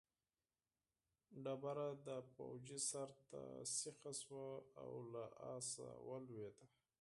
ډبره 1.43 1.87
د 2.07 2.09
پوځي 2.35 2.79
سر 2.89 3.09
ته 3.29 3.41
سیخه 3.77 4.11
شوه 4.21 4.49
او 4.83 4.91
له 5.13 5.23
آسه 5.55 5.87
ولوېد. 6.07 6.57